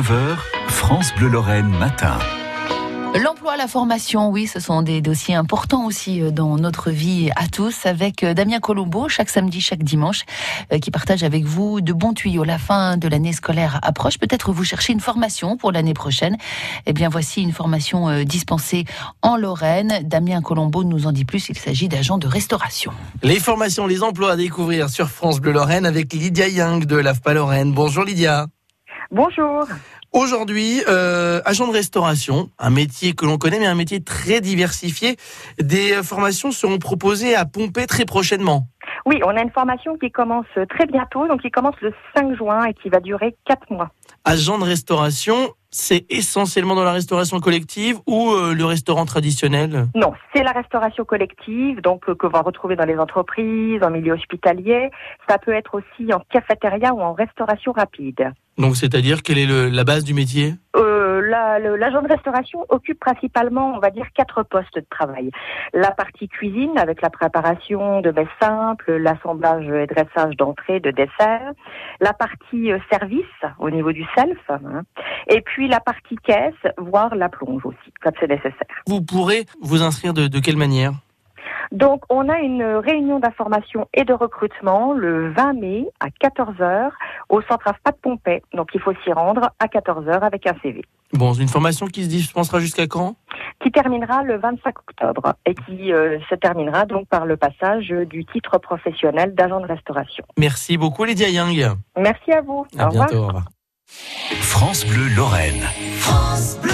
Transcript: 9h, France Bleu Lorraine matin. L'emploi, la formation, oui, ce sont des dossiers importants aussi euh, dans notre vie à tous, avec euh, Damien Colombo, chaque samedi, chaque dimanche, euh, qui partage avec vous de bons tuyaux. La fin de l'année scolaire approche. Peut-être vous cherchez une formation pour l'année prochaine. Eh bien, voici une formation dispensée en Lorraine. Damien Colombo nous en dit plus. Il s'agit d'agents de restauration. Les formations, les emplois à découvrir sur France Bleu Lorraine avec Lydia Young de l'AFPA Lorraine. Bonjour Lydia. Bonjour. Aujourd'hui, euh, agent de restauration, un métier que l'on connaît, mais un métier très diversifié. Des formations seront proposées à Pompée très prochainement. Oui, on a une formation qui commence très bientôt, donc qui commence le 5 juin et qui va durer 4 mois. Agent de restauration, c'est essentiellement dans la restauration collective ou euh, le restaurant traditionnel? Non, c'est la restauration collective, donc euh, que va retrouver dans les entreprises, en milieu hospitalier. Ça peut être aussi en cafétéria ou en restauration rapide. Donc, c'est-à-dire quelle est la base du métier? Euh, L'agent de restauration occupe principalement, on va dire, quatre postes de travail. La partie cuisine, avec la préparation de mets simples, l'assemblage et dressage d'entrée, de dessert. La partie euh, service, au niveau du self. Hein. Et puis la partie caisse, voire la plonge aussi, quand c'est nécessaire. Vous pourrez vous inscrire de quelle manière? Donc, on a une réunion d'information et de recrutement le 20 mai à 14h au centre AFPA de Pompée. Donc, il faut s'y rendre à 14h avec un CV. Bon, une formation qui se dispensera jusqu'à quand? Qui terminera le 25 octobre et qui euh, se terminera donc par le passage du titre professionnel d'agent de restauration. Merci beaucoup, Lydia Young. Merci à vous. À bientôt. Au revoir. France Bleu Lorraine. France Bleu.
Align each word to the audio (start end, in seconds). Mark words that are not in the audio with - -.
9h, 0.00 0.38
France 0.68 1.12
Bleu 1.14 1.28
Lorraine 1.28 1.68
matin. 1.78 2.18
L'emploi, 3.22 3.58
la 3.58 3.66
formation, 3.66 4.30
oui, 4.30 4.46
ce 4.46 4.58
sont 4.58 4.80
des 4.80 5.02
dossiers 5.02 5.34
importants 5.34 5.84
aussi 5.84 6.22
euh, 6.22 6.30
dans 6.30 6.56
notre 6.56 6.90
vie 6.90 7.30
à 7.36 7.48
tous, 7.48 7.84
avec 7.84 8.24
euh, 8.24 8.32
Damien 8.32 8.60
Colombo, 8.60 9.10
chaque 9.10 9.28
samedi, 9.28 9.60
chaque 9.60 9.82
dimanche, 9.82 10.22
euh, 10.72 10.78
qui 10.78 10.90
partage 10.90 11.22
avec 11.22 11.44
vous 11.44 11.82
de 11.82 11.92
bons 11.92 12.14
tuyaux. 12.14 12.44
La 12.44 12.56
fin 12.56 12.96
de 12.96 13.08
l'année 13.08 13.34
scolaire 13.34 13.78
approche. 13.82 14.18
Peut-être 14.18 14.52
vous 14.52 14.64
cherchez 14.64 14.94
une 14.94 15.00
formation 15.00 15.58
pour 15.58 15.70
l'année 15.70 15.92
prochaine. 15.92 16.38
Eh 16.86 16.94
bien, 16.94 17.10
voici 17.10 17.42
une 17.42 17.52
formation 17.52 18.24
dispensée 18.24 18.86
en 19.20 19.36
Lorraine. 19.36 20.00
Damien 20.04 20.40
Colombo 20.40 20.82
nous 20.82 21.08
en 21.08 21.12
dit 21.12 21.26
plus. 21.26 21.50
Il 21.50 21.58
s'agit 21.58 21.88
d'agents 21.88 22.16
de 22.16 22.26
restauration. 22.26 22.92
Les 23.22 23.38
formations, 23.38 23.86
les 23.86 24.02
emplois 24.02 24.32
à 24.32 24.36
découvrir 24.36 24.88
sur 24.88 25.10
France 25.10 25.40
Bleu 25.40 25.52
Lorraine 25.52 25.84
avec 25.84 26.10
Lydia 26.14 26.48
Young 26.48 26.86
de 26.86 26.96
l'AFPA 26.96 27.34
Lorraine. 27.34 27.74
Bonjour 27.74 28.04
Lydia. 28.04 28.46
Bonjour. 29.10 29.64
Aujourd'hui, 30.12 30.82
euh, 30.88 31.40
agent 31.44 31.66
de 31.66 31.72
restauration, 31.72 32.48
un 32.60 32.70
métier 32.70 33.12
que 33.12 33.26
l'on 33.26 33.38
connaît, 33.38 33.58
mais 33.58 33.66
un 33.66 33.74
métier 33.74 34.02
très 34.02 34.40
diversifié. 34.40 35.16
Des 35.60 36.02
formations 36.04 36.52
seront 36.52 36.78
proposées 36.78 37.34
à 37.34 37.44
Pompée 37.44 37.86
très 37.86 38.04
prochainement. 38.04 38.68
Oui, 39.06 39.20
on 39.24 39.36
a 39.36 39.42
une 39.42 39.50
formation 39.50 39.96
qui 39.96 40.12
commence 40.12 40.46
très 40.68 40.86
bientôt, 40.86 41.26
donc 41.26 41.42
qui 41.42 41.50
commence 41.50 41.74
le 41.80 41.92
5 42.14 42.36
juin 42.36 42.64
et 42.66 42.74
qui 42.74 42.88
va 42.88 43.00
durer 43.00 43.36
4 43.46 43.72
mois. 43.72 43.90
Agent 44.24 44.58
de 44.58 44.64
restauration, 44.64 45.54
c'est 45.70 46.04
essentiellement 46.10 46.74
dans 46.74 46.84
la 46.84 46.92
restauration 46.92 47.38
collective 47.40 47.98
ou 48.06 48.32
euh, 48.32 48.54
le 48.54 48.64
restaurant 48.64 49.06
traditionnel? 49.06 49.86
Non, 49.94 50.12
c'est 50.34 50.42
la 50.42 50.52
restauration 50.52 51.04
collective, 51.04 51.80
donc 51.80 52.08
euh, 52.08 52.14
que 52.14 52.26
va 52.26 52.40
retrouver 52.40 52.76
dans 52.76 52.84
les 52.84 52.98
entreprises, 52.98 53.82
en 53.82 53.90
milieu 53.90 54.14
hospitalier. 54.14 54.90
Ça 55.28 55.38
peut 55.38 55.52
être 55.52 55.74
aussi 55.74 56.12
en 56.12 56.20
cafétéria 56.30 56.92
ou 56.92 57.00
en 57.00 57.12
restauration 57.12 57.72
rapide. 57.72 58.32
Donc, 58.58 58.76
c'est-à-dire 58.76 59.22
quelle 59.22 59.38
est 59.38 59.70
la 59.70 59.84
base 59.84 60.04
du 60.04 60.12
métier? 60.12 60.54
Euh, 60.76 60.89
L'agent 61.30 62.02
de 62.02 62.08
restauration 62.08 62.66
occupe 62.68 62.98
principalement, 62.98 63.74
on 63.74 63.78
va 63.78 63.90
dire, 63.90 64.06
quatre 64.14 64.42
postes 64.42 64.74
de 64.74 64.84
travail. 64.90 65.30
La 65.72 65.90
partie 65.90 66.28
cuisine, 66.28 66.76
avec 66.78 67.02
la 67.02 67.10
préparation 67.10 68.00
de 68.00 68.10
mets 68.10 68.28
simples, 68.40 68.96
l'assemblage 68.96 69.66
et 69.68 69.86
dressage 69.86 70.36
d'entrée, 70.36 70.80
de 70.80 70.90
dessert. 70.90 71.52
La 72.00 72.12
partie 72.12 72.72
euh, 72.72 72.78
service, 72.90 73.24
au 73.58 73.70
niveau 73.70 73.92
du 73.92 74.04
self. 74.16 74.38
Hein. 74.48 74.82
Et 75.28 75.40
puis 75.40 75.68
la 75.68 75.80
partie 75.80 76.16
caisse, 76.16 76.54
voire 76.78 77.14
la 77.14 77.28
plonge 77.28 77.64
aussi, 77.64 77.92
quand 78.02 78.12
c'est 78.18 78.28
nécessaire. 78.28 78.54
Vous 78.86 79.02
pourrez 79.02 79.46
vous 79.62 79.82
inscrire 79.82 80.12
de 80.14 80.40
quelle 80.40 80.56
manière? 80.56 80.92
Donc, 81.72 82.02
on 82.08 82.28
a 82.28 82.40
une 82.40 82.64
réunion 82.64 83.20
d'information 83.20 83.88
et 83.94 84.04
de 84.04 84.12
recrutement 84.12 84.92
le 84.92 85.30
20 85.32 85.52
mai 85.52 85.86
à 86.00 86.08
14h 86.08 86.90
au 87.28 87.42
centre 87.42 87.68
AFPA 87.68 87.92
de 87.92 87.96
Pompée. 87.96 88.42
Donc, 88.54 88.70
il 88.74 88.80
faut 88.80 88.92
s'y 89.04 89.12
rendre 89.12 89.50
à 89.60 89.66
14h 89.66 90.20
avec 90.20 90.46
un 90.48 90.54
CV. 90.62 90.82
Bon, 91.12 91.32
une 91.34 91.48
formation 91.48 91.86
qui 91.86 92.04
se 92.04 92.08
dispensera 92.08 92.60
jusqu'à 92.60 92.86
quand? 92.86 93.16
Qui 93.62 93.70
terminera 93.72 94.22
le 94.22 94.38
25 94.38 94.78
octobre 94.78 95.34
et 95.44 95.54
qui 95.54 95.92
euh, 95.92 96.18
se 96.28 96.34
terminera 96.34 96.86
donc 96.86 97.08
par 97.08 97.26
le 97.26 97.36
passage 97.36 97.88
du 97.88 98.24
titre 98.24 98.58
professionnel 98.58 99.34
d'agent 99.34 99.60
de 99.60 99.66
restauration. 99.66 100.24
Merci 100.38 100.76
beaucoup, 100.76 101.04
Lydia 101.04 101.28
Young. 101.28 101.76
Merci 101.98 102.32
à 102.32 102.40
vous. 102.42 102.64
À 102.78 102.88
bientôt. 102.88 103.16
Au 103.16 103.26
revoir. 103.26 103.44
France 103.86 104.86
Bleu 104.86 105.08
Lorraine. 105.16 105.64
France 105.98 106.58
Bleu. 106.62 106.70